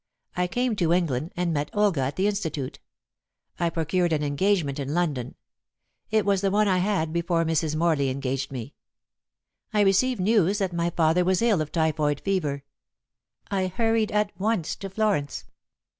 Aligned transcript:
I 0.35 0.47
came 0.47 0.75
to 0.77 0.93
England 0.93 1.31
and 1.37 1.53
met 1.53 1.69
Olga 1.73 2.01
at 2.01 2.15
the 2.15 2.25
Institute. 2.25 2.79
I 3.59 3.69
procured 3.69 4.11
an 4.11 4.23
engagement 4.23 4.79
in 4.79 4.95
London; 4.95 5.35
it 6.09 6.25
was 6.25 6.41
the 6.41 6.49
one 6.49 6.67
I 6.67 6.79
had 6.79 7.13
before 7.13 7.45
Mrs. 7.45 7.75
Morley 7.75 8.09
engaged 8.09 8.51
me. 8.51 8.73
I 9.71 9.81
received 9.81 10.19
news 10.19 10.57
that 10.57 10.73
my 10.73 10.89
father 10.89 11.23
was 11.23 11.43
ill 11.43 11.61
of 11.61 11.71
typhoid 11.71 12.19
fever. 12.21 12.63
I 13.51 13.67
hurried 13.67 14.11
at 14.11 14.31
once 14.39 14.75
to 14.77 14.89
Florence. 14.89 15.43